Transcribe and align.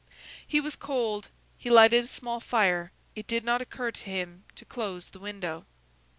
He 0.47 0.59
was 0.59 0.75
cold; 0.75 1.29
he 1.59 1.69
lighted 1.69 2.05
a 2.05 2.07
small 2.07 2.39
fire; 2.39 2.91
it 3.13 3.27
did 3.27 3.45
not 3.45 3.61
occur 3.61 3.91
to 3.91 4.03
him 4.09 4.45
to 4.55 4.65
close 4.65 5.09
the 5.09 5.19
window. 5.19 5.67